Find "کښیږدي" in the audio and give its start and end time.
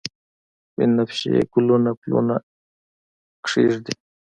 3.43-3.93